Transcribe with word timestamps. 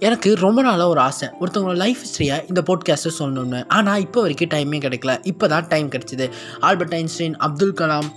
எனக்கு 0.00 0.34
ரொம்ப 0.34 0.62
நாளாக 0.62 0.88
ஒரு 0.88 1.00
ஆசை. 1.00 1.28
ஒருத்தவங்களோட 1.40 1.76
லைஃப் 1.76 2.00
ஹிஸ்ட்ரியை 2.04 2.36
இந்த 2.48 2.60
போட்காஸ்ட்டை 2.68 3.12
சொல்லணும்னு. 3.18 3.66
ஆனால் 3.68 4.00
இப்போ 4.00 4.20
வரைக்கும் 4.20 4.50
டைமே 4.54 4.78
கிடைக்கல. 4.84 5.18
இப்போ 5.24 5.48
தான் 5.48 5.68
டைம் 5.68 5.88
கிடச்சிது. 5.88 6.30
Albert 6.60 6.94
Einstein 6.94 7.36
Abdul 7.46 7.72
Kalam 7.72 8.08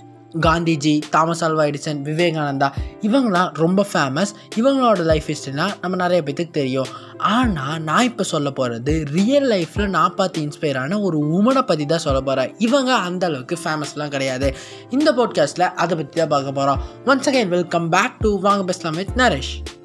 Gandhiji 0.46 1.00
Thomas 1.10 1.42
Alva 1.44 1.64
Edison 1.70 2.02
Vivekananda 2.08 2.68
இவங்களாம் 3.00 3.48
ரொம்ப 3.54 3.86
ஃபேமஸ் 3.92 4.32
இவங்களோட 4.56 5.00
லைஃப் 5.02 5.28
ஹிஸ்ட்ரிலாம் 5.30 5.72
நம்ம 5.80 5.96
நிறைய 5.96 6.22
பேத்துக்கு 6.26 6.50
தெரியும். 6.50 6.90
ஆனால் 7.18 7.82
நான் 7.88 8.04
இப்போ 8.10 8.24
சொல்ல 8.24 8.50
போகிறது 8.50 9.04
ரியல் 9.16 9.48
லைஃப்பில் 9.54 9.92
நான் 9.96 10.14
பார்த்து 10.14 10.44
இன்ஸ்பயர் 10.46 10.78
ஆன 10.82 11.00
ஒரு 11.00 11.18
உமனை 11.38 11.62
பற்றி 11.62 11.86
தான் 11.86 12.06
சொல்ல 12.06 12.20
போகிறேன் 12.20 12.54
இவங்க 12.58 12.94
அந்த 12.94 13.26
அளவுக்கு 13.26 13.58
ஃபேமஸ்லாம் 13.64 14.08
கிடையாது. 14.08 14.50
இந்த 14.90 15.12
போட்காஸ்ட்டில் 15.12 15.68
அதை 15.74 15.92
பற்றி 15.96 16.14
தான் 16.22 16.34
பார்க்க 16.36 16.52
போகிறோம் 16.52 16.80
once 17.06 17.30
again 17.32 17.48
welcome 17.48 17.88
back 17.88 18.16
to 18.18 18.40
வாங்க 18.40 18.64
பேசலாம் 18.70 18.94
வித் 18.94 19.16
நரேஷ் 19.16 19.79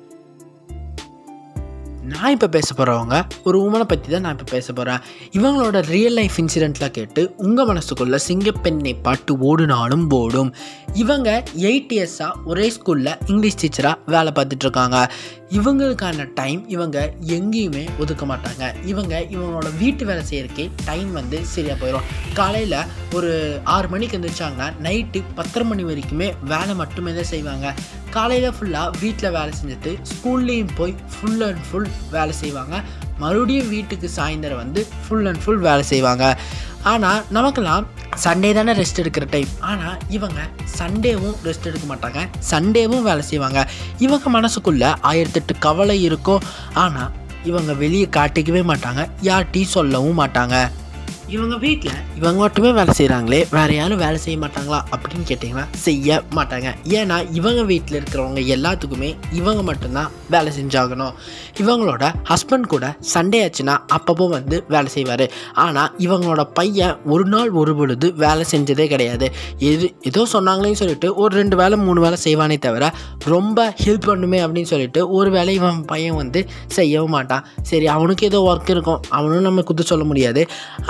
நான் 2.11 2.33
இப்போ 2.33 2.47
பேச 2.47 2.67
போகிறவங்க 2.73 3.15
ஒரு 3.43 3.57
உமனை 3.65 3.83
பற்றி 3.83 4.09
தான் 4.11 4.21
நான் 4.21 4.35
இப்போ 4.37 4.47
பேச 4.51 4.67
போகிறேன் 4.73 5.01
இவங்களோட 5.31 5.79
ரியல் 5.87 6.13
லைஃப் 6.13 6.37
இன்சிடெண்ட்லாம் 6.41 6.91
கேட்டு 6.91 7.21
உங்கள் 7.37 7.67
மனசுக்குள்ளே 7.69 8.19
சிங்கப்பெண்ணை 8.27 8.93
பாட்டு 9.01 9.33
ஓடுனாலும் 9.49 10.05
ஓடும் 10.11 10.51
இவங்க 10.93 11.29
எயிட் 11.69 11.93
இயர்ஸாக 11.97 12.41
ஒரே 12.45 12.67
ஸ்கூலில் 12.69 13.11
இங்கிலீஷ் 13.25 13.59
டீச்சராக 13.61 13.95
வேலை 14.05 14.31
பார்த்துட்ருக்காங்க 14.31 14.99
இவங்களுக்கான 15.49 16.27
டைம் 16.33 16.61
இவங்க 16.67 16.97
எங்கேயுமே 17.37 17.83
ஒதுக்க 17.99 18.23
மாட்டாங்க. 18.25 18.63
இவங்க 18.85 19.13
இவங்களோட 19.33 19.69
வீட்டு 19.77 20.05
வேலை 20.05 20.23
செய்யறதுக்கே 20.29 20.65
டைம் 20.85 21.11
வந்து 21.11 21.45
சரியாக 21.45 21.77
போயிடும் 21.81 22.07
காலையில் 22.33 22.79
ஒரு 23.13 23.61
ஆறு 23.63 23.87
மணிக்கு 23.87 24.17
எழுந்திரிச்சாங்கன்னா 24.17 24.69
நைட்டு 24.81 25.21
பத்தரை 25.35 25.67
மணி 25.67 25.83
வரைக்குமே 25.83 26.29
வேலை 26.53 26.75
மட்டுமே 26.75 27.13
தான் 27.13 27.31
செய்வாங்க. 27.31 27.75
காலையில் 28.15 28.53
ஃபுல்லாக 28.57 28.97
வீட்டில் 29.01 29.33
வேலை 29.35 29.51
செஞ்சுட்டு 29.59 29.91
ஸ்கூல்லேயும் 30.11 30.73
போய் 30.77 30.93
ஃபுல் 31.13 31.41
அண்ட் 31.47 31.63
ஃபுல் 31.67 31.89
வேலை 32.13 32.33
செய்வாங்க. 32.41 32.75
மறுபடியும் 33.23 33.69
வீட்டுக்கு 33.73 34.07
சாயந்தரம் 34.17 34.61
வந்து 34.61 34.81
ஃபுல் 35.03 35.27
அண்ட் 35.29 35.41
ஃபுல் 35.43 35.61
வேலை 35.67 35.83
செய்வாங்க. 35.91 36.23
ஆனால் 36.91 37.19
நமக்கெல்லாம் 37.37 37.85
சண்டே 38.23 38.49
தானே 38.57 38.73
ரெஸ்ட் 38.79 39.01
எடுக்கிற 39.01 39.25
டைம் 39.35 39.51
ஆனால் 39.71 39.97
இவங்க 40.17 40.39
சண்டேவும் 40.79 41.35
ரெஸ்ட் 41.47 41.67
எடுக்க 41.69 41.85
மாட்டாங்க. 41.91 42.21
சண்டேவும் 42.51 43.05
வேலை 43.09 43.25
செய்வாங்க. 43.31 43.61
இவங்க 44.05 44.29
மனசுக்குள்ளே 44.37 44.91
ஆயிரத்தெட்டு 45.11 45.55
கவலை 45.67 45.97
இருக்கும். 46.09 46.45
ஆனால் 46.85 47.11
இவங்க 47.51 47.73
வெளியே 47.83 48.07
காட்டிக்கவே 48.17 48.63
மாட்டாங்க. 48.71 49.03
யார்ட்டையும் 49.29 49.75
சொல்லவும் 49.77 50.19
மாட்டாங்க. 50.23 50.57
இவங்க 51.33 51.55
வீட்டில் 51.63 51.93
இவங்க 52.19 52.39
மட்டுமே 52.43 52.71
வேலை 52.77 52.93
செய்கிறாங்களே 52.97 53.39
வேறு 53.53 53.73
யாரும் 53.75 54.01
வேலை 54.03 54.17
செய்ய 54.23 54.37
மாட்டாங்களா 54.43 54.79
அப்படின்னு 54.93 55.25
கேட்டிங்கன்னா 55.29 55.63
செய்ய 55.85 56.17
மாட்டாங்க. 56.37 56.67
ஏன்னா 56.97 57.17
இவங்க 57.39 57.61
வீட்டில் 57.71 57.97
இருக்கிறவங்க 57.99 58.41
எல்லாத்துக்குமே 58.55 59.09
இவங்க 59.39 59.61
மட்டும்தான் 59.69 60.11
வேலை 60.33 60.51
செஞ்சாகணும். 60.57 61.13
இவங்களோட 61.63 62.03
ஹஸ்பண்ட் 62.31 62.67
கூட 62.73 62.85
சண்டே 63.13 63.39
ஆச்சுன்னா 63.45 63.75
அப்பப்போ 63.97 64.27
வந்து 64.35 64.59
வேலை 64.75 64.91
செய்வார். 64.95 65.25
ஆனால் 65.65 65.89
இவங்களோட 66.05 66.43
பையன் 66.59 66.95
ஒரு 67.15 67.25
நாள் 67.33 67.51
ஒரு 67.61 67.73
பொழுது 67.79 68.09
வேலை 68.25 68.45
செஞ்சதே 68.53 68.87
கிடையாது. 68.93 69.29
எது 69.71 69.89
ஏதோ 70.11 70.27
சொன்னாங்களேன்னு 70.35 70.81
சொல்லிட்டு 70.83 71.09
ஒரு 71.23 71.33
ரெண்டு 71.41 71.57
வேலை 71.63 71.79
மூணு 71.87 72.01
வேலை 72.05 72.19
செய்வானே 72.25 72.59
தவிர 72.67 72.91
ரொம்ப 73.35 73.67
ஹெல்ப் 73.83 74.09
பண்ணுமே 74.11 74.41
அப்படின்னு 74.45 74.73
சொல்லிட்டு 74.73 75.01
ஒரு 75.19 75.31
வேலை 75.37 75.55
இவன் 75.61 75.81
பையன் 75.93 76.19
வந்து 76.21 76.41
செய்யவும் 76.77 77.15
மாட்டான். 77.17 77.45
சரி 77.71 77.87
அவனுக்கு 77.97 78.25
ஏதோ 78.31 78.41
ஒர்க் 78.51 78.73
இருக்கும். 78.75 79.01
அவனும் 79.09 79.45
நம்ம 79.49 79.61
குத்து 79.61 79.83
சொல்ல 79.93 80.05
முடியாது. 80.13 80.43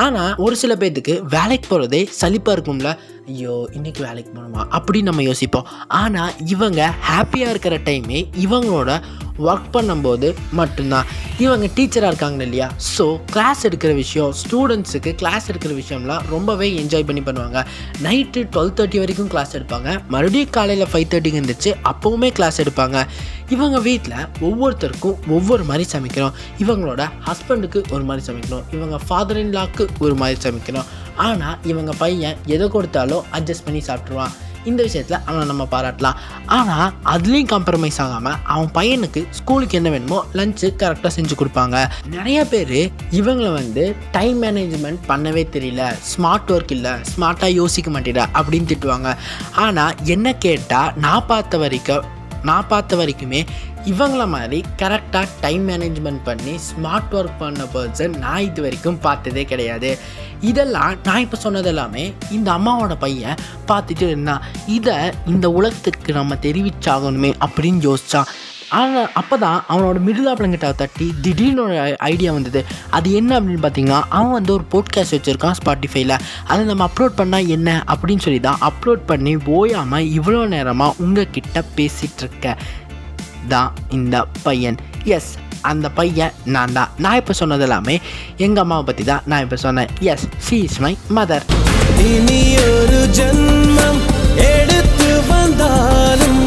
ஆனால் 0.05 0.24
ஒரு 0.37 0.55
சில 0.55 0.75
பேர்த்துக்கு 0.75 1.19
வேலைக்கு 1.21 1.67
போகிறதே 1.69 2.09
சலிப்பாக 2.21 2.57
இருக்கும்ல. 2.57 2.97
ஐயோ 3.27 3.69
இன்றைக்கி 3.73 4.05
வேலைக்கு 4.05 4.31
போகணுமா? 4.35 4.79
அப்படின்னு 4.79 5.01
நம்ம 5.01 5.23
யோசிப்போம். 5.23 5.67
ஆனால் 5.87 6.31
இவங்க 6.45 6.93
ஹாப்பியாக 7.09 7.49
இருக்கிற 7.49 7.77
டைமே 7.77 8.25
இவங்களோட 8.43 9.01
ஒர்க் 9.39 9.69
பண்ணும்போது 9.75 10.35
மட்டும்தான். 10.51 11.07
இவங்க 11.37 11.65
டீச்சராக 11.75 12.11
இருக்காங்க 12.11 12.43
இல்லையா? 12.43 12.67
ஸோ 12.97 13.05
கிளாஸ் 13.31 13.67
எடுக்கிற 13.67 13.93
விஷயம் 13.93 14.33
ஸ்டூடெண்ட்ஸுக்கு 14.41 15.11
கிளாஸ் 15.15 15.49
எடுக்கிற 15.51 15.73
விஷயம்லாம் 15.81 16.25
ரொம்பவே 16.29 16.67
என்ஜாய் 16.81 17.07
பண்ணி 17.09 17.21
பண்ணுவாங்க. 17.21 17.65
நைட்டு 18.03 18.43
டுவெல் 18.53 18.75
தேர்ட்டி 18.79 18.99
வரைக்கும் 19.03 19.27
கிளாஸ் 19.27 19.55
எடுப்பாங்க. 19.57 19.89
மறுபடியும் 20.07 20.49
காலையில் 20.49 20.91
ஃபைவ் 20.91 21.07
தேர்ட்டிக்கு 21.13 21.41
இருந்துச்சு 21.41 21.73
அப்போவுமே 21.91 22.31
கிளாஸ் 22.31 22.61
எடுப்பாங்க. 22.61 23.05
இவங்க 23.49 23.79
வீட்டில் 23.79 24.27
ஒவ்வொருத்தருக்கும் 24.41 25.17
ஒவ்வொரு 25.27 25.63
மாதிரி 25.63 25.85
சமைக்கிறோம். 25.95 26.33
இவங்களோட 26.59 27.09
ஹஸ்பண்டுக்கு 27.27 27.81
ஒரு 27.91 28.03
மாதிரி 28.03 28.25
சமைக்கணும். 28.31 28.63
இவங்க 28.71 28.97
ஃபாதர் 29.07 29.37
இன் 29.37 29.53
லாக்கு 29.57 29.85
ஒரு 29.99 30.15
மாதிரி 30.15 30.39
சமைக்கணும். 30.49 30.89
ஆனால் 31.15 31.57
இவங்க 31.63 31.91
பையன் 31.97 32.37
எதை 32.45 32.69
கொடுத்தாலும் 32.69 33.23
அட்ஜஸ்ட் 33.31 33.65
பண்ணி 33.65 33.81
சாப்பிட்ருவான் 33.87 34.33
இந்த 34.71 34.81
விஷயத்தில் 34.87 35.19
அவனை 35.25 35.43
நம்ம 35.51 35.63
பாராட்டலாம். 35.73 36.17
ஆனால் 36.57 36.89
அதுலேயும் 37.13 37.51
காம்ப்ரமைஸ் 37.53 37.99
ஆகாமல் 38.05 38.37
அவன் 38.53 38.71
பையனுக்கு 38.77 39.23
ஸ்கூலுக்கு 39.39 39.77
என்ன 39.79 39.89
வேணுமோ 39.95 40.19
லஞ்சு 40.39 40.69
கரெக்டாக 40.81 41.11
செஞ்சு 41.17 41.37
கொடுப்பாங்க. 41.41 41.77
நிறைய 42.15 42.39
பேர் 42.53 42.77
இவங்களை 43.19 43.51
வந்து 43.59 43.85
டைம் 44.17 44.39
மேனேஜ்மெண்ட் 44.43 45.01
பண்ணவே 45.11 45.45
தெரியல. 45.55 45.83
ஸ்மார்ட் 46.11 46.51
ஒர்க் 46.55 46.75
இல்லை 46.77 46.93
ஸ்மார்ட்டாக 47.13 47.53
யோசிக்க 47.61 47.91
மாட்டேடா 47.97 48.25
அப்படின்னு 48.39 48.69
திட்டுவாங்க. 48.73 49.11
ஆனால் 49.65 49.95
என்ன 50.15 50.35
கேட்டால் 50.47 50.93
நான் 51.05 51.29
பார்த்த 51.31 51.57
வரைக்கும் 51.63 52.05
நான் 52.49 52.67
பார்த்த 52.71 52.97
வரைக்குமே 52.99 53.39
இவங்கள 53.91 54.23
மாதிரி 54.33 54.59
கரெக்டாக 54.81 55.27
டைம் 55.43 55.63
மேனேஜ்மெண்ட் 55.69 56.21
பண்ணி 56.27 56.53
ஸ்மார்ட் 56.67 57.13
ஒர்க் 57.17 57.41
பண்ண 57.41 57.65
பர்சன் 57.73 58.15
நான் 58.23 58.45
இது 58.47 58.61
வரைக்கும் 58.65 58.99
பார்த்ததே 59.05 59.43
கிடையாது. 59.51 59.91
இதெல்லாம் 60.49 60.95
நான் 61.03 61.23
இப்போ 61.25 61.37
சொன்னது 61.43 61.69
எல்லாமே 61.73 62.03
இந்த 62.37 62.49
அம்மாவோட 62.57 62.93
பையன் 63.03 63.39
பார்த்துட்டு 63.69 64.05
இருந்தான். 64.11 64.43
இதை 64.77 64.97
இந்த 65.33 65.45
உலகத்துக்கு 65.59 66.11
நம்ம 66.19 66.37
தெரிவிச்சாகணுமே 66.45 67.31
அப்படின்னு 67.47 67.81
யோசித்தான் 67.89 68.29
ஆனால் 68.77 69.09
அப்போ 69.19 69.35
தான் 69.43 69.59
அவனோட 69.71 69.97
மிருதாப்பழங்கிட்ட 70.05 70.69
தட்டி 70.79 71.07
திடீர்னு 71.23 71.61
ஒரு 71.65 71.75
ஐடியா 72.11 72.31
வந்தது. 72.37 72.61
அது 72.97 73.07
என்ன 73.19 73.31
அப்படின்னு 73.39 73.63
பார்த்தீங்கன்னா 73.65 73.99
அவன் 74.17 74.35
வந்து 74.37 74.51
ஒரு 74.55 74.65
போட்காஸ்ட் 74.73 75.15
வச்சுருக்கான் 75.15 75.57
ஸ்பாட்டிஃபைல 75.59 76.15
அதை 76.47 76.61
நம்ம 76.71 76.87
அப்லோட் 76.89 77.19
பண்ணால் 77.19 77.51
என்ன 77.55 77.69
அப்படின்னு 77.93 78.25
சொல்லி 78.25 78.41
தான் 78.47 78.63
அப்லோட் 78.69 79.03
பண்ணி 79.11 79.33
ஓயாமல் 79.57 80.09
இவ்வளோ 80.17 80.41
நேரமாக 80.55 80.97
உங்ககிட்ட 81.05 81.63
பேசிகிட்ருக்க 81.77 82.57
தான் 83.47 83.71
இந்த 83.91 84.25
பையன். 84.43 84.77
எஸ் 85.05 85.31
அந்த 85.61 85.89
பையன் 85.89 86.33
நான் 86.45 86.73
தான். 86.73 86.89
நான் 86.97 87.15
இப்போ 87.15 87.33
சொன்னது 87.33 87.63
எல்லாமே 87.63 88.01
எங்கள் 88.37 88.63
அம்மாவை 88.63 88.85
பற்றி 88.85 89.03
தான் 89.03 89.23
நான் 89.25 89.41
இப்போ 89.41 89.55
சொன்னேன். 89.55 89.89
Yes 90.13 90.25
she 90.47 90.57
is 90.67 90.79
my 90.79 90.93
mother 91.09 91.45
இனி 92.11 92.41
ஒரு 92.71 92.99
ஜன்மம் 93.17 94.01
எடுத்து 94.53 95.09
வந்தாலும் 95.29 96.41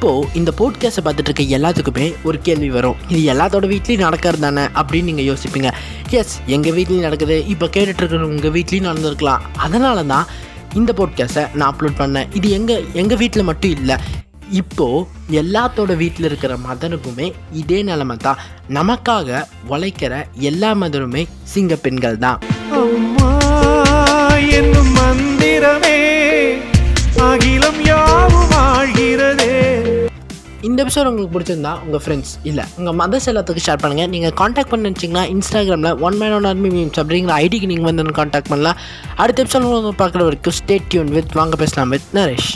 இப்போது 0.00 0.28
இந்த 0.38 0.50
போட்காஸ்ட்டை 0.58 1.02
பார்த்துட்டு 1.06 1.30
இருக்க 1.30 1.44
எல்லாத்துக்குமே 1.56 2.04
ஒரு 2.28 2.38
கேள்வி 2.46 2.68
வரும். 2.76 3.00
இது 3.12 3.18
எல்லாத்தோட 3.32 3.66
வீட்லேயும் 3.72 4.04
நடக்கிறது 4.04 4.42
தானே 4.44 4.62
அப்படின்னு 4.80 5.08
நீங்கள் 5.10 5.26
யோசிப்பீங்க. 5.30 5.70
எஸ் 6.18 6.34
எங்கள் 6.54 6.74
வீட்லேயும் 6.76 7.06
நடக்குது. 7.06 7.36
இப்போ 7.54 7.66
கேட்டுட்டு 7.74 8.02
இருக்கிற 8.02 8.28
உங்கள் 8.28 8.54
வீட்லேயும் 8.54 8.86
நடந்திருக்கலாம். 8.88 9.42
அதனால 9.66 10.04
தான் 10.12 10.30
இந்த 10.80 10.94
போட்காஸ்ட்டை 11.00 11.44
நான் 11.56 11.68
அப்லோட் 11.72 11.98
பண்ணேன். 12.00 12.30
இது 12.40 12.48
எங்கள் 12.58 12.86
எங்கள் 13.02 13.20
வீட்டில் 13.22 13.48
மட்டும் 13.50 13.74
இல்லை. 13.78 13.98
இப்போது 14.62 15.04
எல்லாத்தோட 15.42 15.98
வீட்டில் 16.02 16.28
இருக்கிற 16.30 16.56
மதனுக்குமே 16.68 17.28
இதே 17.62 17.82
நிலமை 17.90 18.16
தான். 18.26 18.40
நமக்காக 18.78 19.44
உழைக்கிற 19.74 20.24
எல்லா 20.50 20.72
மதனுமே 20.84 21.24
சிங்க 21.54 21.76
பெண்கள் 21.84 22.20
தான். 22.26 22.40
அம்மா 22.82 23.32
என்னும் 24.60 24.92
மந்திரமே 25.00 25.96
அகிலம் 27.28 27.82
யார் 27.92 28.29
இந்த 30.62 30.84
எபிசோட் 30.84 31.08
உங்களுக்கு 31.10 31.34
பிடிச்சிருந்தா 31.36 31.70
உங்கள் 31.84 32.02
ஃப்ரெண்ட்ஸ் 32.04 32.32
இல்லை 32.42 32.64
உங்கள் 32.78 32.96
மதர்ஸ் 33.00 33.28
எல்லாத்துக்கும் 33.30 33.66
ஷேர் 33.66 33.80
பண்ணுங்கள் 33.82 34.10
நீங்கள் 34.14 34.34
காண்டாக்ட் 34.40 34.70
பண்ண 34.70 34.90
நினச்சிங்கன்னா 34.90 35.22
இன்ஸ்டாகிராமில் 35.34 35.98
one 35.98 36.16
man 36.16 36.32
one 36.32 36.44
army 36.44 36.68
memes 36.68 37.00
அப்படிங்கிற 37.02 37.32
ஐடிக்கு 37.44 37.66
நீங்கள் 37.66 37.88
வந்து 37.90 38.18
காண்டாக்ட் 38.20 38.48
பண்ணலாம். 38.48 38.76
அடுத்த 39.16 39.44
எபிசோட் 39.44 39.66
உங்களுக்கு 39.68 40.00
பார்க்குற 40.04 40.24
வரைக்கும் 40.28 40.56
ஸ்டேட் 40.60 40.88
டியூன் 40.88 41.12
வித் 41.16 41.32
வாங்க 41.32 41.56
பேசலாம் 41.56 41.88
வித் 41.88 42.10
நரேஷ். 42.14 42.50